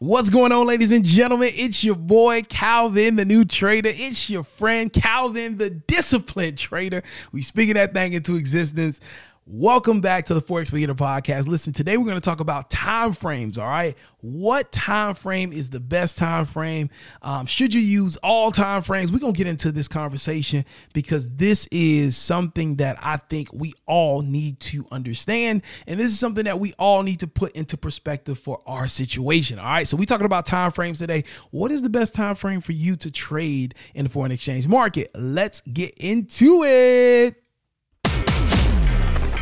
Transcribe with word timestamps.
What's 0.00 0.30
going 0.30 0.52
on, 0.52 0.68
ladies 0.68 0.92
and 0.92 1.04
gentlemen? 1.04 1.50
It's 1.56 1.82
your 1.82 1.96
boy 1.96 2.42
Calvin, 2.42 3.16
the 3.16 3.24
new 3.24 3.44
trader. 3.44 3.90
It's 3.92 4.30
your 4.30 4.44
friend 4.44 4.92
Calvin, 4.92 5.58
the 5.58 5.70
disciplined 5.70 6.56
trader. 6.56 7.02
We 7.32 7.42
speaking 7.42 7.74
that 7.74 7.94
thing 7.94 8.12
into 8.12 8.36
existence. 8.36 9.00
Welcome 9.50 10.02
back 10.02 10.26
to 10.26 10.34
the 10.34 10.42
Forex 10.42 10.70
Beginner 10.70 10.94
Podcast. 10.94 11.48
Listen, 11.48 11.72
today 11.72 11.96
we're 11.96 12.04
going 12.04 12.16
to 12.16 12.20
talk 12.20 12.40
about 12.40 12.68
time 12.68 13.14
frames. 13.14 13.56
All 13.56 13.66
right, 13.66 13.96
what 14.20 14.70
time 14.72 15.14
frame 15.14 15.54
is 15.54 15.70
the 15.70 15.80
best 15.80 16.18
time 16.18 16.44
frame? 16.44 16.90
Um, 17.22 17.46
should 17.46 17.72
you 17.72 17.80
use 17.80 18.16
all 18.16 18.50
time 18.50 18.82
frames? 18.82 19.10
We're 19.10 19.20
going 19.20 19.32
to 19.32 19.38
get 19.38 19.46
into 19.46 19.72
this 19.72 19.88
conversation 19.88 20.66
because 20.92 21.30
this 21.30 21.66
is 21.72 22.14
something 22.14 22.76
that 22.76 22.98
I 23.00 23.16
think 23.16 23.48
we 23.50 23.72
all 23.86 24.20
need 24.20 24.60
to 24.60 24.86
understand, 24.90 25.62
and 25.86 25.98
this 25.98 26.08
is 26.08 26.18
something 26.18 26.44
that 26.44 26.60
we 26.60 26.74
all 26.78 27.02
need 27.02 27.20
to 27.20 27.26
put 27.26 27.52
into 27.52 27.78
perspective 27.78 28.38
for 28.38 28.60
our 28.66 28.86
situation. 28.86 29.58
All 29.58 29.64
right, 29.64 29.88
so 29.88 29.96
we're 29.96 30.04
talking 30.04 30.26
about 30.26 30.44
time 30.44 30.72
frames 30.72 30.98
today. 30.98 31.24
What 31.52 31.72
is 31.72 31.80
the 31.80 31.88
best 31.88 32.12
time 32.12 32.34
frame 32.34 32.60
for 32.60 32.72
you 32.72 32.96
to 32.96 33.10
trade 33.10 33.74
in 33.94 34.04
the 34.04 34.10
foreign 34.10 34.30
exchange 34.30 34.68
market? 34.68 35.10
Let's 35.14 35.62
get 35.62 35.94
into 35.96 36.64
it. 36.64 37.42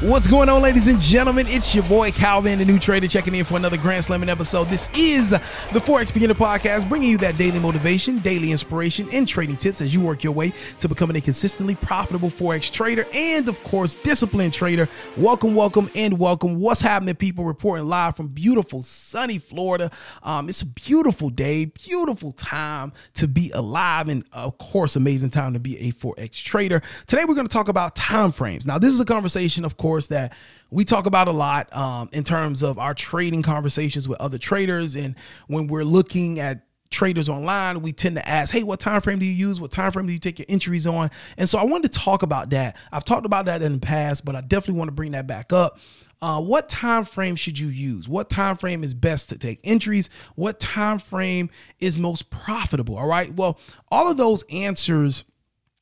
What's 0.00 0.26
going 0.26 0.48
on, 0.48 0.62
ladies 0.62 0.88
and 0.88 0.98
gentlemen? 0.98 1.46
It's 1.46 1.74
your 1.74 1.84
boy 1.84 2.10
Calvin, 2.10 2.58
the 2.58 2.64
new 2.64 2.78
trader, 2.78 3.06
checking 3.06 3.34
in 3.34 3.44
for 3.44 3.58
another 3.58 3.76
Grand 3.76 4.02
Slamming 4.02 4.30
episode. 4.30 4.68
This 4.68 4.88
is 4.96 5.28
the 5.28 5.38
Forex 5.78 6.10
Beginner 6.10 6.32
Podcast, 6.32 6.88
bringing 6.88 7.10
you 7.10 7.18
that 7.18 7.36
daily 7.36 7.58
motivation, 7.58 8.18
daily 8.20 8.50
inspiration, 8.50 9.10
and 9.12 9.28
trading 9.28 9.58
tips 9.58 9.82
as 9.82 9.92
you 9.92 10.00
work 10.00 10.24
your 10.24 10.32
way 10.32 10.54
to 10.78 10.88
becoming 10.88 11.16
a 11.16 11.20
consistently 11.20 11.74
profitable 11.74 12.30
Forex 12.30 12.72
trader 12.72 13.04
and, 13.12 13.46
of 13.46 13.62
course, 13.62 13.94
disciplined 13.96 14.54
trader. 14.54 14.88
Welcome, 15.18 15.54
welcome, 15.54 15.90
and 15.94 16.18
welcome. 16.18 16.58
What's 16.58 16.80
happening, 16.80 17.14
people? 17.14 17.44
Reporting 17.44 17.84
live 17.84 18.16
from 18.16 18.28
beautiful, 18.28 18.80
sunny 18.80 19.36
Florida. 19.36 19.90
Um, 20.22 20.48
it's 20.48 20.62
a 20.62 20.66
beautiful 20.66 21.28
day, 21.28 21.66
beautiful 21.66 22.32
time 22.32 22.94
to 23.16 23.28
be 23.28 23.50
alive, 23.50 24.08
and 24.08 24.24
of 24.32 24.56
course, 24.56 24.96
amazing 24.96 25.28
time 25.28 25.52
to 25.52 25.60
be 25.60 25.78
a 25.78 25.92
Forex 25.92 26.42
trader. 26.42 26.80
Today, 27.06 27.26
we're 27.26 27.34
going 27.34 27.46
to 27.46 27.52
talk 27.52 27.68
about 27.68 27.94
time 27.94 28.32
frames. 28.32 28.66
Now, 28.66 28.78
this 28.78 28.94
is 28.94 29.00
a 29.00 29.04
conversation, 29.04 29.66
of 29.66 29.76
course 29.76 29.89
course, 29.90 30.06
that 30.08 30.32
we 30.70 30.84
talk 30.84 31.06
about 31.06 31.26
a 31.26 31.32
lot 31.32 31.74
um, 31.76 32.08
in 32.12 32.22
terms 32.22 32.62
of 32.62 32.78
our 32.78 32.94
trading 32.94 33.42
conversations 33.42 34.08
with 34.08 34.20
other 34.20 34.38
traders. 34.38 34.94
And 34.94 35.16
when 35.48 35.66
we're 35.66 35.84
looking 35.84 36.38
at 36.38 36.64
traders 36.90 37.28
online, 37.28 37.82
we 37.82 37.92
tend 37.92 38.14
to 38.16 38.28
ask, 38.28 38.52
hey, 38.52 38.62
what 38.62 38.78
time 38.78 39.00
frame 39.00 39.18
do 39.18 39.26
you 39.26 39.32
use? 39.32 39.60
What 39.60 39.72
time 39.72 39.90
frame 39.90 40.06
do 40.06 40.12
you 40.12 40.20
take 40.20 40.38
your 40.38 40.46
entries 40.48 40.86
on? 40.86 41.10
And 41.36 41.48
so 41.48 41.58
I 41.58 41.64
wanted 41.64 41.92
to 41.92 41.98
talk 41.98 42.22
about 42.22 42.50
that. 42.50 42.76
I've 42.92 43.04
talked 43.04 43.26
about 43.26 43.46
that 43.46 43.62
in 43.62 43.74
the 43.74 43.78
past, 43.80 44.24
but 44.24 44.36
I 44.36 44.42
definitely 44.42 44.78
want 44.78 44.88
to 44.88 44.92
bring 44.92 45.12
that 45.12 45.26
back 45.26 45.52
up. 45.52 45.80
Uh, 46.22 46.40
what 46.40 46.68
time 46.68 47.04
frame 47.04 47.34
should 47.34 47.58
you 47.58 47.68
use? 47.68 48.08
What 48.08 48.28
time 48.28 48.56
frame 48.56 48.84
is 48.84 48.94
best 48.94 49.30
to 49.30 49.38
take 49.38 49.58
entries? 49.64 50.08
What 50.36 50.60
time 50.60 50.98
frame 51.00 51.50
is 51.80 51.96
most 51.96 52.30
profitable? 52.30 52.96
All 52.96 53.08
right. 53.08 53.32
Well, 53.34 53.58
all 53.90 54.08
of 54.10 54.18
those 54.18 54.44
answers, 54.50 55.24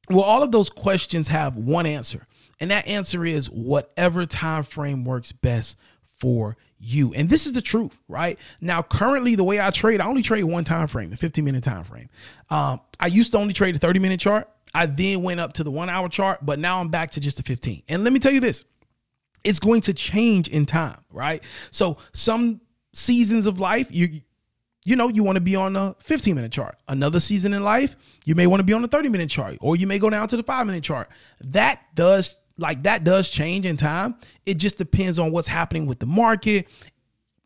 well, 0.08 0.22
all 0.22 0.42
of 0.42 0.52
those 0.52 0.70
questions 0.70 1.28
have 1.28 1.56
one 1.56 1.86
answer. 1.86 2.27
And 2.60 2.70
that 2.70 2.86
answer 2.86 3.24
is 3.24 3.48
whatever 3.50 4.26
time 4.26 4.64
frame 4.64 5.04
works 5.04 5.32
best 5.32 5.76
for 6.19 6.56
you. 6.78 7.12
And 7.14 7.28
this 7.28 7.46
is 7.46 7.52
the 7.52 7.62
truth, 7.62 7.96
right? 8.08 8.38
Now, 8.60 8.82
currently, 8.82 9.34
the 9.34 9.44
way 9.44 9.60
I 9.60 9.70
trade, 9.70 10.00
I 10.00 10.06
only 10.06 10.22
trade 10.22 10.44
one 10.44 10.64
time 10.64 10.88
frame, 10.88 11.10
the 11.10 11.16
15 11.16 11.44
minute 11.44 11.64
time 11.64 11.84
frame. 11.84 12.08
Um, 12.50 12.80
I 12.98 13.06
used 13.06 13.32
to 13.32 13.38
only 13.38 13.52
trade 13.52 13.76
a 13.76 13.78
30 13.78 14.00
minute 14.00 14.20
chart. 14.20 14.48
I 14.74 14.86
then 14.86 15.22
went 15.22 15.41
up 15.41 15.54
to 15.54 15.64
the 15.64 15.70
one 15.70 15.88
hour 15.88 16.08
chart, 16.08 16.44
but 16.44 16.58
now 16.58 16.80
I'm 16.80 16.88
back 16.88 17.12
to 17.12 17.20
just 17.20 17.41
a 17.41 17.42
15. 17.42 17.84
And 17.88 18.04
let 18.04 18.12
me 18.12 18.19
tell 18.19 18.32
you 18.32 18.41
this 18.41 18.64
it's 19.44 19.60
going 19.60 19.80
to 19.82 19.94
change 19.94 20.48
in 20.48 20.66
time, 20.66 21.00
right? 21.10 21.42
So, 21.70 21.98
some 22.12 22.60
seasons 22.92 23.46
of 23.46 23.60
life, 23.60 23.88
you 23.90 24.20
you 24.84 24.96
know, 24.96 25.08
you 25.08 25.22
want 25.22 25.36
to 25.36 25.40
be 25.40 25.54
on 25.54 25.76
a 25.76 25.94
15 26.00 26.34
minute 26.34 26.52
chart. 26.52 26.78
Another 26.88 27.20
season 27.20 27.52
in 27.52 27.62
life, 27.62 27.94
you 28.25 28.34
may 28.34 28.46
want 28.46 28.60
to 28.60 28.64
be 28.64 28.72
on 28.72 28.82
a 28.82 28.88
30 28.88 29.10
minute 29.10 29.28
chart, 29.30 29.58
or 29.60 29.76
you 29.76 29.86
may 29.86 29.98
go 29.98 30.08
down 30.08 30.28
to 30.28 30.36
the 30.36 30.42
five 30.42 30.66
minute 30.66 30.82
chart. 30.82 31.08
That 31.40 31.80
does 31.94 32.36
like 32.58 32.82
that 32.82 33.04
does 33.04 33.30
change 33.30 33.64
in 33.64 33.76
time. 33.76 34.16
It 34.44 34.54
just 34.54 34.76
depends 34.76 35.19
on 35.19 35.30
what's 35.32 35.48
happening 35.48 35.86
with 35.86 36.00
the 36.00 36.06
market. 36.06 36.69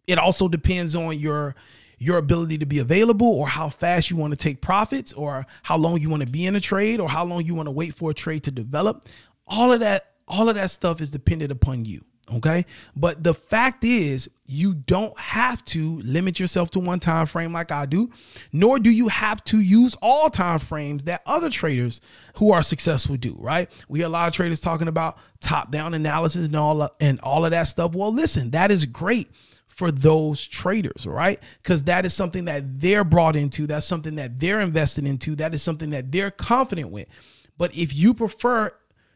It 0.07 0.19
also 0.19 0.49
depends 0.49 0.97
on 0.97 1.19
your 1.19 1.55
your 1.99 2.19
ability 2.19 2.59
to 2.59 2.67
be 2.67 2.81
available 2.81 3.29
or 3.29 3.47
how 3.47 3.69
fast 3.69 4.11
you 4.11 4.17
want 4.17 4.33
to 4.33 4.37
take 4.37 4.61
profits 4.61 5.13
or 5.13 5.47
how 5.63 5.77
long 5.77 6.01
you 6.01 6.11
want 6.11 6.21
to 6.21 6.29
be 6.29 6.47
in 6.47 6.57
a 6.57 6.61
trade 6.61 6.99
or 6.99 7.09
how 7.09 7.25
long 7.25 7.45
you 7.45 7.55
want 7.55 7.69
to 7.69 7.71
wait 7.71 7.95
for 7.95 8.11
a 8.11 8.15
trade 8.15 8.43
to 8.43 8.51
develop. 8.51 9.07
All 9.47 9.71
of 9.71 9.79
that 9.81 10.15
all 10.27 10.49
of 10.49 10.57
that 10.57 10.71
stuff 10.71 11.01
is 11.01 11.11
dependent 11.11 11.53
upon 11.53 11.85
you. 11.85 12.05
Okay. 12.35 12.67
But 12.97 13.23
the 13.23 13.35
fact 13.35 13.85
is, 13.85 14.29
you 14.47 14.75
don't 14.75 15.19
have 15.19 15.65
to 15.67 15.99
limit 16.01 16.39
yourself 16.39 16.71
to 16.73 16.81
one 16.81 17.01
time 17.01 17.27
frame 17.27 17.53
like 17.53 17.71
I 17.71 17.87
do, 17.87 18.11
nor 18.53 18.79
do 18.79 18.91
you 18.91 19.09
have 19.09 19.43
to 19.45 19.61
use 19.61 19.97
all 20.03 20.29
time 20.29 20.59
frames 20.59 21.05
that 21.05 21.23
other 21.27 21.49
traders 21.49 22.01
who 22.37 22.53
are 22.53 22.63
successful 22.63 23.17
do, 23.17 23.37
right? 23.39 23.71
We 23.89 24.01
hear 24.01 24.07
a 24.07 24.11
lot 24.11 24.29
of 24.29 24.35
traders 24.35 24.61
talking 24.61 24.89
about 24.89 25.19
top 25.41 25.71
down 25.71 25.95
analysis 25.95 26.47
and 26.47 26.57
all, 26.57 26.83
of, 26.83 26.91
and 27.01 27.21
all 27.21 27.45
of 27.45 27.53
that 27.53 27.65
stuff. 27.65 27.95
Well, 27.95 28.13
listen, 28.13 28.51
that 28.51 28.71
is 28.71 28.85
great 28.85 29.31
for 29.69 29.91
those 29.91 30.47
traders, 30.47 31.07
right? 31.07 31.41
Because 31.63 31.85
that 31.85 32.05
is 32.05 32.13
something 32.13 32.45
that 32.45 32.81
they're 32.81 33.05
brought 33.05 33.37
into, 33.37 33.67
that's 33.67 33.87
something 33.87 34.17
that 34.17 34.39
they're 34.39 34.61
invested 34.61 35.07
into, 35.07 35.35
that 35.37 35.55
is 35.55 35.63
something 35.63 35.91
that 35.91 36.13
they're 36.13 36.31
confident 36.31 36.91
with. 36.91 37.09
But 37.57 37.75
if 37.75 37.95
you 37.95 38.13
prefer 38.13 38.71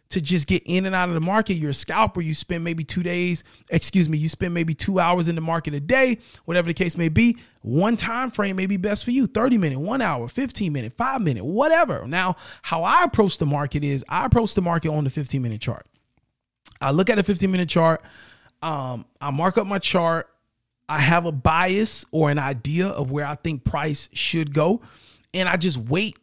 to 0.09 0.21
just 0.21 0.47
get 0.47 0.63
in 0.67 0.87
and 0.87 0.95
out 0.95 1.09
of 1.09 1.15
the 1.15 1.21
market. 1.21 1.55
You're 1.55 1.71
a 1.71 1.75
scalper. 1.75 2.21
You 2.21 2.35
spend 2.35 2.63
maybe 2.63 2.85
two 2.85 3.03
days, 3.03 3.43
excuse 3.71 4.09
me, 4.09 4.19
you 4.19 4.29
spend 4.29 4.55
maybe 4.55 4.75
two 4.75 5.01
hours 5.01 5.29
in 5.29 5.35
the 5.35 5.41
market 5.41 5.75
a 5.75 5.81
day, 5.81 6.19
whatever 6.45 6.69
the 6.69 6.75
case 6.75 6.97
may 6.97 7.09
be. 7.09 7.37
One 7.63 7.97
time 7.97 8.31
frame 8.31 8.57
may 8.57 8.67
be 8.67 8.77
best 8.77 9.05
for 9.05 9.11
you 9.11 9.27
30 9.27 9.59
minute, 9.59 9.81
one 9.81 10.01
hour, 10.01 10.29
15 10.29 10.73
minute, 10.73 10.93
five 10.93 11.21
minute, 11.21 11.45
whatever. 11.45 12.07
Now, 12.07 12.37
how 12.63 12.85
I 12.85 13.03
approach 13.03 13.39
the 13.39 13.47
market 13.47 13.83
is 13.83 14.05
I 14.09 14.25
approach 14.27 14.55
the 14.55 14.63
market 14.63 14.91
on 14.91 15.05
the 15.05 15.11
15 15.11 15.43
minute 15.43 15.61
chart. 15.61 15.87
I 16.81 16.93
look 16.93 17.11
at 17.11 17.19
a 17.19 17.23
15 17.23 17.51
minute 17.51 17.69
chart. 17.69 18.03
Um, 18.63 19.07
I 19.21 19.31
mark 19.31 19.59
up 19.59 19.67
my 19.67 19.79
chart. 19.79 20.29
I 20.89 20.99
have 20.99 21.27
a 21.27 21.33
bias 21.33 22.05
or 22.13 22.31
an 22.31 22.39
idea 22.39 22.87
of 22.87 23.11
where 23.11 23.27
I 23.27 23.35
think 23.35 23.65
price 23.65 24.09
should 24.13 24.55
go. 24.55 24.83
And 25.35 25.49
I 25.49 25.57
just 25.57 25.79
wait 25.79 26.17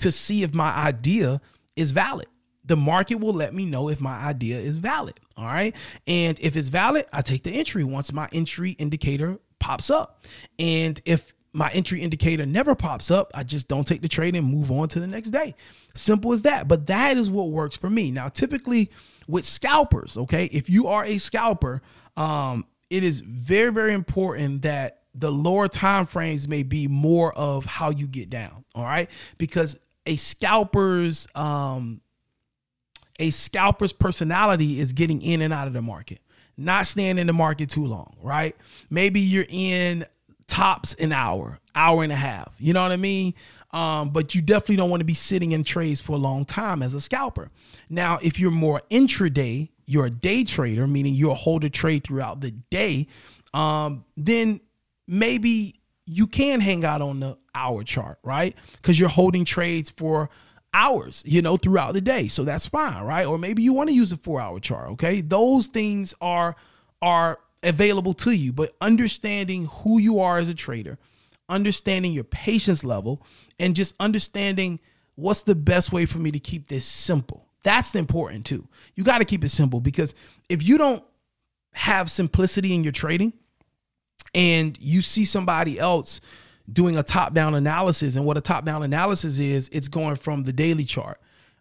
to 0.00 0.10
see 0.10 0.42
if 0.42 0.54
my 0.54 0.70
idea 0.74 1.40
is 1.76 1.92
valid 1.92 2.26
the 2.64 2.76
market 2.76 3.16
will 3.16 3.32
let 3.32 3.54
me 3.54 3.64
know 3.64 3.88
if 3.88 4.00
my 4.00 4.16
idea 4.16 4.58
is 4.58 4.76
valid. 4.76 5.18
All 5.36 5.46
right. 5.46 5.74
And 6.06 6.38
if 6.40 6.56
it's 6.56 6.68
valid, 6.68 7.06
I 7.12 7.22
take 7.22 7.42
the 7.42 7.52
entry 7.52 7.84
once 7.84 8.12
my 8.12 8.28
entry 8.32 8.70
indicator 8.72 9.38
pops 9.58 9.90
up. 9.90 10.24
And 10.58 11.00
if 11.04 11.34
my 11.52 11.70
entry 11.70 12.00
indicator 12.00 12.46
never 12.46 12.74
pops 12.74 13.10
up, 13.10 13.30
I 13.34 13.42
just 13.42 13.68
don't 13.68 13.86
take 13.86 14.00
the 14.00 14.08
trade 14.08 14.36
and 14.36 14.46
move 14.46 14.70
on 14.70 14.88
to 14.88 15.00
the 15.00 15.06
next 15.06 15.30
day. 15.30 15.54
Simple 15.94 16.32
as 16.32 16.42
that. 16.42 16.68
But 16.68 16.86
that 16.86 17.16
is 17.16 17.30
what 17.30 17.50
works 17.50 17.76
for 17.76 17.90
me. 17.90 18.10
Now, 18.10 18.28
typically 18.28 18.90
with 19.26 19.44
scalpers, 19.44 20.16
okay, 20.16 20.46
if 20.46 20.70
you 20.70 20.86
are 20.88 21.04
a 21.04 21.18
scalper, 21.18 21.82
um, 22.16 22.66
it 22.90 23.02
is 23.02 23.20
very, 23.20 23.72
very 23.72 23.92
important 23.92 24.62
that 24.62 25.00
the 25.14 25.30
lower 25.30 25.68
time 25.68 26.06
frames 26.06 26.48
may 26.48 26.62
be 26.62 26.88
more 26.88 27.32
of 27.34 27.66
how 27.66 27.90
you 27.90 28.06
get 28.06 28.30
down. 28.30 28.64
All 28.74 28.84
right. 28.84 29.10
Because 29.36 29.78
a 30.06 30.16
scalper's 30.16 31.26
um 31.34 32.01
a 33.18 33.30
scalper's 33.30 33.92
personality 33.92 34.80
is 34.80 34.92
getting 34.92 35.22
in 35.22 35.42
and 35.42 35.52
out 35.52 35.66
of 35.66 35.72
the 35.72 35.82
market, 35.82 36.20
not 36.56 36.86
staying 36.86 37.18
in 37.18 37.26
the 37.26 37.32
market 37.32 37.70
too 37.70 37.84
long, 37.84 38.16
right? 38.22 38.56
Maybe 38.90 39.20
you're 39.20 39.46
in 39.48 40.06
tops 40.46 40.94
an 40.94 41.12
hour, 41.12 41.58
hour 41.74 42.02
and 42.02 42.12
a 42.12 42.16
half. 42.16 42.52
You 42.58 42.72
know 42.72 42.82
what 42.82 42.92
I 42.92 42.96
mean? 42.96 43.34
Um, 43.70 44.10
but 44.10 44.34
you 44.34 44.42
definitely 44.42 44.76
don't 44.76 44.90
want 44.90 45.00
to 45.00 45.06
be 45.06 45.14
sitting 45.14 45.52
in 45.52 45.64
trades 45.64 46.00
for 46.00 46.12
a 46.12 46.18
long 46.18 46.44
time 46.44 46.82
as 46.82 46.92
a 46.92 47.00
scalper. 47.00 47.50
Now, 47.88 48.18
if 48.22 48.38
you're 48.38 48.50
more 48.50 48.82
intraday, 48.90 49.70
you're 49.86 50.06
a 50.06 50.10
day 50.10 50.44
trader, 50.44 50.86
meaning 50.86 51.14
you'll 51.14 51.34
hold 51.34 51.64
a 51.64 51.70
trade 51.70 52.04
throughout 52.04 52.40
the 52.40 52.50
day, 52.50 53.08
um, 53.54 54.04
then 54.16 54.60
maybe 55.06 55.80
you 56.06 56.26
can 56.26 56.60
hang 56.60 56.84
out 56.84 57.00
on 57.00 57.20
the 57.20 57.38
hour 57.54 57.82
chart, 57.82 58.18
right? 58.22 58.54
Because 58.76 58.98
you're 58.98 59.08
holding 59.08 59.44
trades 59.44 59.90
for 59.90 60.28
hours, 60.74 61.22
you 61.26 61.42
know, 61.42 61.56
throughout 61.56 61.94
the 61.94 62.00
day. 62.00 62.28
So 62.28 62.44
that's 62.44 62.66
fine, 62.66 63.04
right? 63.04 63.26
Or 63.26 63.38
maybe 63.38 63.62
you 63.62 63.72
want 63.72 63.88
to 63.90 63.94
use 63.94 64.12
a 64.12 64.16
four 64.16 64.40
hour 64.40 64.60
chart. 64.60 64.90
Okay. 64.92 65.20
Those 65.20 65.66
things 65.66 66.14
are 66.20 66.56
are 67.00 67.38
available 67.62 68.14
to 68.14 68.32
you, 68.32 68.52
but 68.52 68.74
understanding 68.80 69.66
who 69.66 69.98
you 69.98 70.20
are 70.20 70.38
as 70.38 70.48
a 70.48 70.54
trader, 70.54 70.98
understanding 71.48 72.12
your 72.12 72.24
patience 72.24 72.84
level, 72.84 73.22
and 73.58 73.76
just 73.76 73.94
understanding 74.00 74.80
what's 75.14 75.42
the 75.42 75.54
best 75.54 75.92
way 75.92 76.06
for 76.06 76.18
me 76.18 76.30
to 76.30 76.38
keep 76.38 76.68
this 76.68 76.84
simple. 76.84 77.46
That's 77.62 77.94
important 77.94 78.46
too. 78.46 78.66
You 78.94 79.04
got 79.04 79.18
to 79.18 79.24
keep 79.24 79.44
it 79.44 79.50
simple 79.50 79.80
because 79.80 80.14
if 80.48 80.62
you 80.62 80.78
don't 80.78 81.04
have 81.74 82.10
simplicity 82.10 82.74
in 82.74 82.82
your 82.82 82.92
trading 82.92 83.32
and 84.34 84.76
you 84.80 85.02
see 85.02 85.24
somebody 85.24 85.78
else 85.78 86.20
doing 86.70 86.96
a 86.96 87.02
top 87.02 87.34
down 87.34 87.54
analysis. 87.54 88.16
And 88.16 88.24
what 88.24 88.36
a 88.36 88.40
top 88.40 88.64
down 88.64 88.82
analysis 88.82 89.38
is, 89.38 89.68
it's 89.72 89.88
going 89.88 90.16
from 90.16 90.44
the 90.44 90.52
daily 90.52 90.84
chart. 90.84 91.20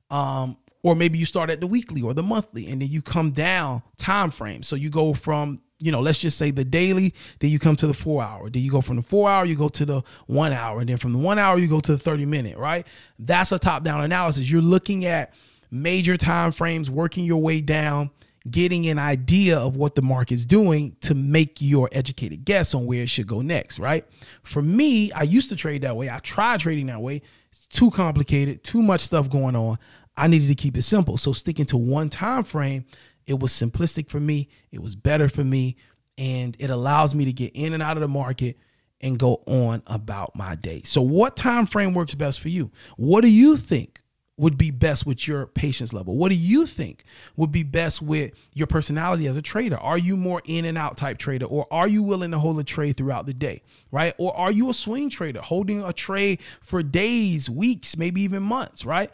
Um, 0.10 0.58
or 0.84 0.96
maybe 0.96 1.18
you 1.18 1.26
start 1.26 1.50
at 1.50 1.60
the 1.60 1.68
weekly 1.68 2.02
or 2.02 2.14
the 2.14 2.24
monthly 2.24 2.68
and 2.68 2.82
then 2.82 2.90
you 2.90 3.02
come 3.02 3.32
down 3.32 3.84
time 3.98 4.32
frame. 4.32 4.64
So 4.64 4.76
you 4.76 4.90
go 4.90 5.14
from, 5.14 5.62
you 5.80 5.92
know, 5.92 6.00
let's 6.00 6.18
just 6.18 6.38
say 6.38 6.52
the 6.52 6.66
daily, 6.66 7.14
then 7.40 7.52
you 7.52 7.60
come 7.60 7.76
to 7.78 7.88
the 7.88 7.94
four 7.94 8.24
hour. 8.24 8.50
Then 8.50 8.64
you 8.64 8.72
go 8.72 8.82
from 8.82 8.96
the 8.96 9.04
four 9.04 9.30
hour, 9.30 9.46
you 9.46 9.56
go 9.56 9.70
to 9.70 9.86
the 9.86 10.02
one 10.26 10.54
hour. 10.54 10.80
And 10.80 10.90
then 10.90 10.98
from 10.98 11.14
the 11.14 11.20
one 11.20 11.38
hour, 11.38 11.58
you 11.60 11.68
go 11.68 11.80
to 11.80 11.92
the 11.92 12.00
30 12.00 12.26
minute, 12.26 12.58
right? 12.58 12.86
That's 13.20 13.52
a 13.52 13.60
top 13.60 13.84
down 13.84 14.04
analysis. 14.04 14.50
You're 14.50 14.62
looking 14.62 15.06
at 15.06 15.34
major 15.70 16.18
time 16.18 16.52
frames, 16.52 16.90
working 16.90 17.26
your 17.26 17.42
way 17.42 17.62
down 17.62 18.10
getting 18.50 18.88
an 18.88 18.98
idea 18.98 19.58
of 19.58 19.76
what 19.76 19.96
the 19.96 20.02
market's 20.02 20.46
doing 20.46 20.96
to 21.02 21.14
make 21.14 21.62
your 21.62 21.90
educated 21.92 22.44
guess 22.44 22.74
on 22.74 22.86
where 22.86 23.04
it 23.04 23.10
should 23.10 23.28
go 23.28 23.42
next, 23.42 23.78
right? 23.78 24.06
For 24.44 24.62
me, 24.62 25.12
I 25.12 25.24
used 25.24 25.50
to 25.50 25.56
trade 25.56 25.84
that 25.84 25.96
way. 25.96 26.10
I 26.10 26.20
tried 26.20 26.60
trading 26.60 26.88
that 26.88 27.02
way. 27.02 27.22
It's 27.52 27.68
too 27.68 27.92
complicated, 27.92 28.64
too 28.64 28.82
much 28.82 29.02
stuff 29.02 29.30
going 29.30 29.56
on. 29.56 29.78
I 30.18 30.28
needed 30.28 30.48
to 30.48 30.56
keep 30.56 30.76
it 30.76 30.82
simple. 30.82 31.18
So 31.18 31.34
sticking 31.34 31.66
to 31.68 31.78
one 31.78 32.10
time 32.10 32.44
frame, 32.44 32.86
it 33.28 33.40
was 33.40 33.54
simplistic 33.54 34.10
for 34.10 34.20
me. 34.20 34.50
It 34.72 34.82
was 34.82 34.96
better 34.96 35.30
for 35.30 35.44
me 35.44 35.78
and 36.18 36.58
it 36.60 36.70
allows 36.70 37.14
me 37.14 37.26
to 37.26 37.34
get 37.34 37.52
in 37.54 37.74
and 37.74 37.84
out 37.84 37.98
of 37.98 38.02
the 38.02 38.08
market 38.08 38.58
and 39.00 39.18
go 39.18 39.42
on 39.48 39.82
about 39.88 40.36
my 40.36 40.56
day. 40.56 40.82
So 40.84 41.02
what 41.02 41.36
time 41.36 41.66
frame 41.66 41.94
works 41.94 42.16
best 42.16 42.40
for 42.40 42.50
you? 42.50 42.72
What 42.98 43.22
do 43.22 43.30
you 43.30 43.58
think 43.58 44.01
would 44.42 44.58
be 44.58 44.72
best 44.72 45.06
with 45.06 45.28
your 45.28 45.46
patience 45.46 45.94
level? 45.94 46.18
What 46.18 46.30
do 46.30 46.36
you 46.36 46.66
think 46.66 47.04
would 47.38 47.52
be 47.52 47.62
best 47.62 48.02
with 48.02 48.32
your 48.56 48.66
personality 48.66 49.28
as 49.28 49.38
a 49.38 49.42
trader? 49.42 49.78
Are 49.78 50.00
you 50.00 50.18
more 50.18 50.42
in 50.46 50.66
and 50.66 50.80
out 50.80 50.98
type 50.98 51.20
trader 51.20 51.46
or 51.46 51.68
are 51.70 51.88
you 51.88 52.02
willing 52.02 52.32
to 52.32 52.40
hold 52.40 52.60
a 52.60 52.64
trade 52.64 52.98
throughout 52.98 53.28
the 53.28 53.36
day, 53.36 53.62
right? 53.92 54.16
Or 54.18 54.36
are 54.36 54.52
you 54.52 54.72
a 54.72 54.74
swing 54.74 55.12
trader 55.12 55.42
holding 55.42 55.84
a 55.84 55.94
trade 55.94 56.40
for 56.64 56.82
days, 56.82 57.52
weeks, 57.52 57.96
maybe 57.96 58.22
even 58.22 58.42
months, 58.42 58.84
right? 58.84 59.12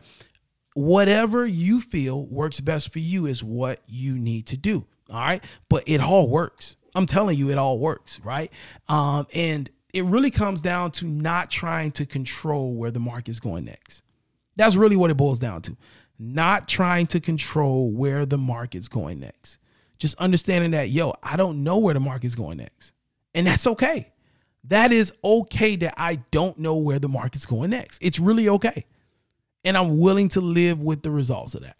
Whatever 0.75 1.45
you 1.45 1.81
feel 1.81 2.25
works 2.27 2.62
best 2.62 2.94
for 2.94 3.00
you 3.00 3.25
is 3.25 3.44
what 3.44 3.81
you 3.85 4.18
need 4.18 4.47
to 4.47 4.56
do, 4.56 4.85
all 5.09 5.19
right? 5.19 5.44
But 5.68 5.83
it 5.88 6.00
all 6.00 6.29
works. 6.29 6.77
I'm 6.95 7.06
telling 7.06 7.38
you, 7.38 7.50
it 7.50 7.57
all 7.57 7.79
works, 7.79 8.21
right? 8.21 8.50
Um, 8.88 9.27
and 9.33 9.69
it 9.94 10.06
really 10.06 10.31
comes 10.31 10.62
down 10.62 10.91
to 10.91 11.06
not 11.06 11.51
trying 11.51 11.91
to 11.94 12.06
control 12.06 12.75
where 12.75 12.91
the 12.91 13.01
market 13.01 13.31
is 13.31 13.41
going 13.41 13.65
next 13.65 14.03
that's 14.57 14.75
really 14.75 14.95
what 14.95 15.09
it 15.09 15.15
boils 15.15 15.39
down 15.39 15.62
to. 15.63 15.77
Not 16.19 16.68
trying 16.68 17.07
to 17.07 17.19
control 17.19 17.92
where 17.92 18.25
the 18.25 18.38
market's 18.38 18.88
going 18.88 19.19
next. 19.19 19.59
Just 20.00 20.18
understanding 20.19 20.71
that, 20.71 20.89
yo, 20.89 21.13
I 21.24 21.38
don't 21.38 21.63
know 21.63 21.77
where 21.77 21.94
the 21.94 22.00
market's 22.00 22.36
going 22.36 22.57
next. 22.57 22.92
And 23.33 23.48
that's 23.48 23.68
okay. 23.68 24.12
That 24.65 24.92
is 24.92 25.13
okay 25.24 25.75
that 25.77 25.94
I 25.98 26.15
don't 26.31 26.57
know 26.59 26.75
where 26.75 27.00
the 27.00 27.07
market's 27.07 27.45
going 27.45 27.69
next. 27.69 28.04
It's 28.04 28.19
really 28.19 28.50
okay. 28.50 28.86
And 29.63 29.77
I'm 29.77 30.00
willing 30.00 30.30
to 30.30 30.42
live 30.42 30.81
with 30.81 31.03
the 31.03 31.12
results 31.12 31.56
of 31.56 31.62
that. 31.62 31.77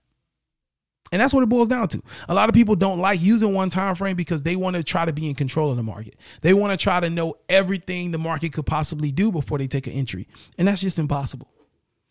And 1.12 1.22
that's 1.22 1.34
what 1.34 1.44
it 1.44 1.50
boils 1.50 1.68
down 1.68 1.88
to. 1.90 2.02
A 2.28 2.34
lot 2.34 2.50
of 2.50 2.56
people 2.56 2.76
don't 2.76 3.00
like 3.00 3.22
using 3.22 3.54
one 3.54 3.70
time 3.70 3.96
frame 3.96 4.16
because 4.16 4.44
they 4.44 4.56
want 4.56 4.76
to 4.76 4.84
try 4.84 5.06
to 5.06 5.14
be 5.14 5.30
in 5.30 5.36
control 5.36 5.72
of 5.72 5.78
the 5.78 5.84
market. 5.84 6.16
They 6.42 6.54
want 6.54 6.78
to 6.78 6.84
try 6.84 7.00
to 7.00 7.10
know 7.10 7.36
everything 7.48 8.12
the 8.12 8.18
market 8.18 8.54
could 8.54 8.66
possibly 8.66 9.12
do 9.12 9.32
before 9.32 9.58
they 9.58 9.68
take 9.68 9.88
an 9.88 9.94
entry. 9.94 10.28
And 10.58 10.68
that's 10.68 10.82
just 10.82 11.00
impossible. 11.00 11.50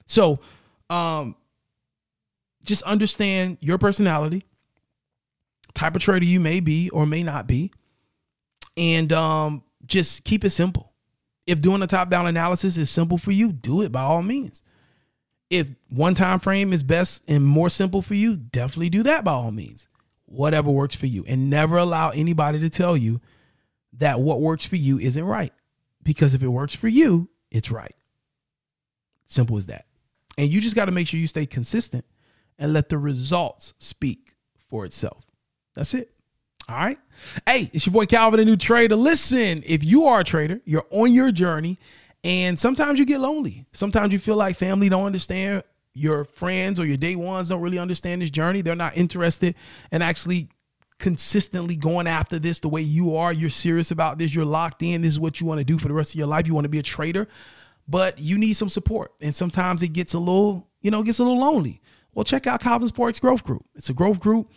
So, 0.06 0.40
um, 0.90 1.36
just 2.62 2.82
understand 2.82 3.58
your 3.60 3.78
personality, 3.78 4.44
type 5.74 5.96
of 5.96 6.02
trader 6.02 6.24
you 6.24 6.40
may 6.40 6.60
be 6.60 6.90
or 6.90 7.06
may 7.06 7.22
not 7.22 7.46
be, 7.46 7.72
and 8.76 9.12
um, 9.12 9.62
just 9.86 10.24
keep 10.24 10.44
it 10.44 10.50
simple. 10.50 10.92
If 11.46 11.60
doing 11.60 11.82
a 11.82 11.86
top 11.86 12.10
down 12.10 12.26
analysis 12.26 12.76
is 12.76 12.90
simple 12.90 13.18
for 13.18 13.30
you, 13.30 13.52
do 13.52 13.82
it 13.82 13.92
by 13.92 14.02
all 14.02 14.22
means. 14.22 14.62
If 15.48 15.70
one 15.88 16.14
time 16.14 16.40
frame 16.40 16.72
is 16.72 16.82
best 16.82 17.22
and 17.28 17.44
more 17.44 17.68
simple 17.68 18.02
for 18.02 18.14
you, 18.14 18.36
definitely 18.36 18.90
do 18.90 19.04
that 19.04 19.24
by 19.24 19.32
all 19.32 19.52
means. 19.52 19.88
Whatever 20.24 20.72
works 20.72 20.96
for 20.96 21.06
you. 21.06 21.24
And 21.28 21.48
never 21.48 21.76
allow 21.76 22.10
anybody 22.10 22.58
to 22.58 22.68
tell 22.68 22.96
you 22.96 23.20
that 23.92 24.18
what 24.18 24.40
works 24.40 24.66
for 24.66 24.74
you 24.74 24.98
isn't 24.98 25.22
right. 25.22 25.52
Because 26.02 26.34
if 26.34 26.42
it 26.42 26.48
works 26.48 26.74
for 26.74 26.88
you, 26.88 27.28
it's 27.52 27.70
right. 27.70 27.94
Simple 29.26 29.56
as 29.56 29.66
that. 29.66 29.86
And 30.38 30.48
you 30.48 30.60
just 30.60 30.76
got 30.76 30.86
to 30.86 30.92
make 30.92 31.08
sure 31.08 31.18
you 31.18 31.26
stay 31.26 31.46
consistent 31.46 32.04
and 32.58 32.72
let 32.72 32.88
the 32.88 32.98
results 32.98 33.74
speak 33.78 34.34
for 34.68 34.84
itself. 34.84 35.24
That's 35.74 35.94
it. 35.94 36.10
All 36.68 36.76
right. 36.76 36.98
Hey, 37.46 37.70
it's 37.72 37.86
your 37.86 37.92
boy 37.92 38.06
Calvin, 38.06 38.40
a 38.40 38.44
new 38.44 38.56
trader. 38.56 38.96
Listen, 38.96 39.62
if 39.64 39.84
you 39.84 40.04
are 40.04 40.20
a 40.20 40.24
trader, 40.24 40.60
you're 40.64 40.86
on 40.90 41.12
your 41.12 41.30
journey, 41.30 41.78
and 42.24 42.58
sometimes 42.58 42.98
you 42.98 43.04
get 43.04 43.20
lonely. 43.20 43.66
Sometimes 43.72 44.12
you 44.12 44.18
feel 44.18 44.36
like 44.36 44.56
family 44.56 44.88
don't 44.88 45.04
understand. 45.04 45.62
Your 45.92 46.24
friends 46.24 46.80
or 46.80 46.84
your 46.84 46.96
day 46.96 47.14
ones 47.14 47.48
don't 47.48 47.62
really 47.62 47.78
understand 47.78 48.20
this 48.20 48.30
journey. 48.30 48.62
They're 48.62 48.74
not 48.74 48.96
interested 48.96 49.54
in 49.92 50.02
actually 50.02 50.48
consistently 50.98 51.76
going 51.76 52.06
after 52.06 52.38
this 52.38 52.60
the 52.60 52.68
way 52.68 52.80
you 52.80 53.16
are. 53.16 53.32
You're 53.32 53.48
serious 53.48 53.90
about 53.90 54.18
this. 54.18 54.34
You're 54.34 54.44
locked 54.44 54.82
in. 54.82 55.02
This 55.02 55.12
is 55.12 55.20
what 55.20 55.40
you 55.40 55.46
want 55.46 55.60
to 55.60 55.64
do 55.64 55.78
for 55.78 55.88
the 55.88 55.94
rest 55.94 56.14
of 56.14 56.18
your 56.18 56.26
life. 56.26 56.46
You 56.46 56.54
want 56.54 56.64
to 56.64 56.70
be 56.70 56.78
a 56.78 56.82
trader 56.82 57.28
but 57.88 58.18
you 58.18 58.38
need 58.38 58.54
some 58.54 58.68
support. 58.68 59.12
And 59.20 59.34
sometimes 59.34 59.82
it 59.82 59.88
gets 59.88 60.14
a 60.14 60.18
little, 60.18 60.68
you 60.80 60.90
know, 60.90 61.02
gets 61.02 61.18
a 61.18 61.24
little 61.24 61.38
lonely. 61.38 61.80
Well, 62.14 62.24
check 62.24 62.46
out 62.46 62.60
Calvin's 62.60 62.92
Forex 62.92 63.20
Growth 63.20 63.44
Group. 63.44 63.64
It's 63.74 63.90
a 63.90 63.94
growth 63.94 64.20
group 64.20 64.50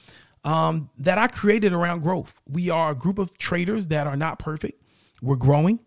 um, 0.43 0.89
that 0.97 1.17
I 1.17 1.27
created 1.27 1.73
around 1.73 2.01
growth. 2.01 2.33
We 2.47 2.69
are 2.69 2.91
a 2.91 2.95
group 2.95 3.19
of 3.19 3.37
traders 3.37 3.87
that 3.87 4.07
are 4.07 4.15
not 4.15 4.39
perfect. 4.39 4.81
We're 5.21 5.35
growing. 5.35 5.79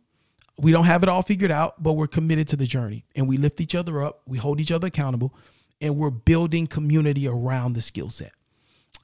We 0.58 0.70
don't 0.70 0.84
have 0.84 1.02
it 1.02 1.08
all 1.08 1.22
figured 1.22 1.50
out, 1.50 1.82
but 1.82 1.94
we're 1.94 2.06
committed 2.06 2.46
to 2.48 2.56
the 2.56 2.66
journey 2.66 3.04
and 3.16 3.26
we 3.26 3.38
lift 3.38 3.60
each 3.60 3.74
other 3.74 4.02
up. 4.02 4.20
We 4.26 4.38
hold 4.38 4.60
each 4.60 4.70
other 4.70 4.88
accountable 4.88 5.34
and 5.80 5.96
we're 5.96 6.10
building 6.10 6.66
community 6.66 7.26
around 7.26 7.72
the 7.72 7.80
skill 7.80 8.10
set. 8.10 8.32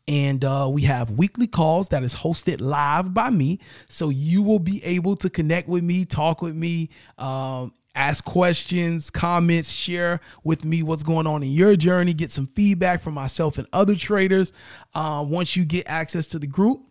And 0.08 0.42
uh, 0.42 0.68
we 0.72 0.82
have 0.82 1.10
weekly 1.10 1.46
calls 1.46 1.90
that 1.90 2.02
is 2.02 2.14
hosted 2.14 2.62
live 2.62 3.12
by 3.12 3.28
me. 3.28 3.60
So 3.88 4.08
you 4.08 4.42
will 4.42 4.58
be 4.58 4.82
able 4.82 5.14
to 5.16 5.28
connect 5.28 5.68
with 5.68 5.84
me, 5.84 6.06
talk 6.06 6.40
with 6.40 6.56
me, 6.56 6.88
um, 7.18 7.74
ask 7.94 8.24
questions, 8.24 9.10
comments, 9.10 9.70
share 9.70 10.20
with 10.44 10.64
me 10.64 10.82
what's 10.82 11.02
going 11.02 11.26
on 11.26 11.42
in 11.42 11.50
your 11.50 11.76
journey, 11.76 12.14
get 12.14 12.30
some 12.30 12.46
feedback 12.56 13.02
from 13.02 13.12
myself 13.12 13.58
and 13.58 13.68
other 13.72 13.94
traders. 13.94 14.54
Uh, 14.94 15.22
once 15.28 15.56
you 15.56 15.66
get 15.66 15.86
access 15.86 16.26
to 16.28 16.38
the 16.38 16.46
group, 16.46 16.82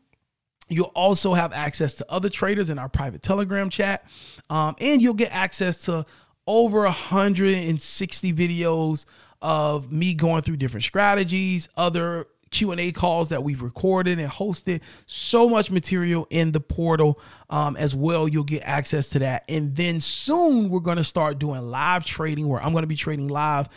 You'll 0.70 0.92
also 0.96 1.34
have 1.34 1.54
access 1.54 1.94
to 1.96 2.12
other 2.12 2.30
traders 2.30 2.70
in 2.70 2.78
our 2.78 2.90
private 2.90 3.22
Telegram 3.24 3.70
chat, 3.70 4.06
um, 4.50 4.76
and 4.82 5.02
you'll 5.02 5.14
get 5.14 5.34
access 5.34 5.86
to 5.86 6.06
over 6.46 6.82
160 6.82 8.34
videos 8.34 9.06
of 9.42 9.92
me 9.92 10.14
going 10.14 10.42
through 10.42 10.58
different 10.58 10.84
strategies, 10.84 11.70
other 11.78 12.28
Q&A 12.52 12.92
calls 12.92 13.30
that 13.30 13.44
we've 13.44 13.62
recorded 13.62 14.20
and 14.20 14.32
hosted. 14.32 14.82
So 15.06 15.50
much 15.50 15.72
material 15.72 16.28
in 16.30 16.52
the 16.52 16.60
portal 16.60 17.20
um, 17.50 17.76
as 17.78 17.96
well. 17.96 18.28
You'll 18.28 18.44
get 18.44 18.64
access 18.64 19.10
to 19.10 19.20
that. 19.20 19.44
And 19.50 19.76
then 19.76 20.00
soon 20.00 20.70
we're 20.70 20.80
going 20.80 20.98
to 20.98 21.04
start 21.04 21.40
doing 21.40 21.62
live 21.62 22.06
trading 22.06 22.48
where 22.48 22.62
I'm 22.62 22.72
going 22.72 22.84
to 22.84 22.88
be 22.88 22.96
trading 22.96 23.28
live 23.28 23.70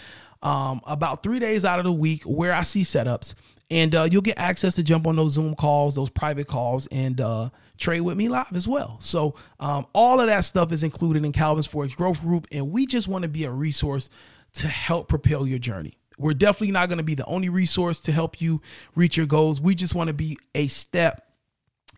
um, 0.42 0.80
about 0.86 1.22
three 1.22 1.38
days 1.38 1.64
out 1.64 1.78
of 1.78 1.84
the 1.84 1.92
week 1.92 2.22
where 2.24 2.52
I 2.52 2.62
see 2.62 2.82
setups. 2.82 3.34
And 3.70 3.94
uh, 3.94 4.08
you'll 4.10 4.22
get 4.22 4.38
access 4.38 4.74
to 4.76 4.82
jump 4.82 5.06
on 5.06 5.14
those 5.14 5.34
Zoom 5.34 5.54
calls, 5.54 5.94
those 5.94 6.10
private 6.10 6.48
calls, 6.48 6.88
and 6.88 7.20
uh, 7.20 7.50
trade 7.78 8.00
with 8.00 8.16
me 8.16 8.28
live 8.28 8.52
as 8.54 8.66
well. 8.66 8.96
So 9.00 9.36
um, 9.60 9.86
all 9.92 10.20
of 10.20 10.26
that 10.26 10.40
stuff 10.40 10.72
is 10.72 10.82
included 10.82 11.24
in 11.24 11.30
Calvin's 11.30 11.68
Forex 11.68 11.96
Growth 11.96 12.20
Group, 12.20 12.48
and 12.50 12.72
we 12.72 12.84
just 12.84 13.06
want 13.06 13.22
to 13.22 13.28
be 13.28 13.44
a 13.44 13.50
resource 13.50 14.10
to 14.54 14.66
help 14.66 15.08
propel 15.08 15.46
your 15.46 15.60
journey. 15.60 15.99
We're 16.20 16.34
definitely 16.34 16.72
not 16.72 16.88
going 16.88 16.98
to 16.98 17.04
be 17.04 17.14
the 17.14 17.24
only 17.24 17.48
resource 17.48 18.00
to 18.02 18.12
help 18.12 18.40
you 18.40 18.60
reach 18.94 19.16
your 19.16 19.26
goals. 19.26 19.60
We 19.60 19.74
just 19.74 19.94
want 19.94 20.08
to 20.08 20.14
be 20.14 20.38
a 20.54 20.66
step 20.66 21.26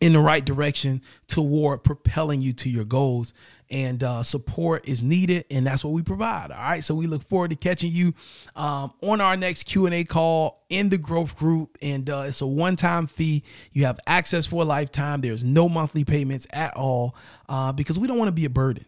in 0.01 0.13
the 0.13 0.21
right 0.21 0.45
direction 0.45 1.01
toward 1.29 1.85
propelling 1.85 2.41
you 2.43 2.53
to 2.53 2.69
your 2.69 2.85
goals. 2.85 3.35
And 3.71 4.03
uh, 4.03 4.23
support 4.23 4.87
is 4.87 5.03
needed 5.03 5.47
and 5.51 5.67
that's 5.67 5.83
what 5.83 5.93
we 5.93 6.03
provide 6.03 6.51
all 6.51 6.59
right? 6.59 6.85
So 6.85 6.95
we 6.95 7.07
look 7.07 7.23
forward 7.23 7.51
to 7.51 7.57
catching 7.57 7.91
you 7.91 8.13
um, 8.55 8.93
on 9.01 9.21
our 9.21 9.37
next 9.37 9.63
q&a 9.63 10.05
call 10.05 10.67
in 10.69 10.91
the 10.91 10.99
growth 10.99 11.37
group. 11.37 11.79
And 11.81 12.11
uh, 12.11 12.25
it's 12.27 12.43
a 12.43 12.47
one-time 12.47 13.07
fee. 13.07 13.45
You 13.73 13.87
have 13.87 13.99
access 14.07 14.45
for 14.45 14.63
a 14.63 14.65
lifetime. 14.65 15.21
There's 15.21 15.45
no 15.45 15.69
monthly 15.69 16.05
payments 16.05 16.47
at 16.51 16.77
all 16.77 17.17
uh, 17.49 17.73
because 17.73 17.99
we 17.99 18.09
don't 18.09 18.19
want 18.19 18.29
to 18.29 18.33
be 18.33 18.45
a 18.45 18.51
burden. 18.51 18.85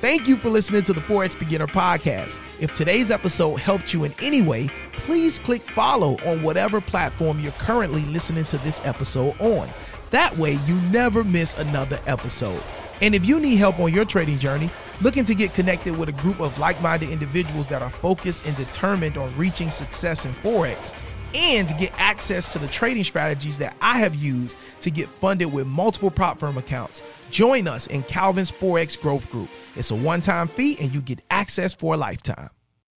Thank 0.00 0.26
you 0.26 0.38
for 0.38 0.48
listening 0.48 0.82
to 0.84 0.94
the 0.94 1.02
Forex 1.02 1.38
Beginner 1.38 1.66
Podcast. 1.66 2.40
If 2.58 2.72
today's 2.72 3.10
episode 3.10 3.56
helped 3.56 3.92
you 3.92 4.04
in 4.04 4.14
any 4.22 4.40
way, 4.40 4.70
please 4.94 5.38
click 5.38 5.60
follow 5.60 6.16
on 6.24 6.42
whatever 6.42 6.80
platform 6.80 7.38
you're 7.38 7.52
currently 7.52 8.00
listening 8.06 8.46
to 8.46 8.56
this 8.58 8.80
episode 8.84 9.38
on. 9.40 9.68
That 10.10 10.36
way, 10.36 10.58
you 10.66 10.74
never 10.92 11.22
miss 11.22 11.56
another 11.58 12.00
episode. 12.06 12.62
And 13.00 13.14
if 13.14 13.24
you 13.24 13.40
need 13.40 13.56
help 13.56 13.78
on 13.78 13.92
your 13.92 14.04
trading 14.04 14.38
journey, 14.38 14.70
looking 15.00 15.24
to 15.24 15.34
get 15.34 15.54
connected 15.54 15.96
with 15.96 16.08
a 16.08 16.12
group 16.12 16.40
of 16.40 16.58
like 16.58 16.80
minded 16.82 17.10
individuals 17.10 17.68
that 17.68 17.80
are 17.80 17.90
focused 17.90 18.44
and 18.44 18.56
determined 18.56 19.16
on 19.16 19.34
reaching 19.36 19.70
success 19.70 20.26
in 20.26 20.34
Forex, 20.34 20.92
and 21.34 21.68
get 21.78 21.92
access 21.96 22.52
to 22.52 22.58
the 22.58 22.66
trading 22.68 23.04
strategies 23.04 23.56
that 23.58 23.76
I 23.80 23.98
have 23.98 24.16
used 24.16 24.58
to 24.80 24.90
get 24.90 25.08
funded 25.08 25.52
with 25.52 25.66
multiple 25.66 26.10
prop 26.10 26.40
firm 26.40 26.58
accounts, 26.58 27.02
join 27.30 27.68
us 27.68 27.86
in 27.86 28.02
Calvin's 28.02 28.50
Forex 28.50 29.00
Growth 29.00 29.30
Group. 29.30 29.48
It's 29.76 29.92
a 29.92 29.94
one 29.94 30.20
time 30.20 30.48
fee 30.48 30.76
and 30.80 30.92
you 30.92 31.00
get 31.00 31.20
access 31.30 31.72
for 31.72 31.94
a 31.94 31.96
lifetime. 31.96 32.50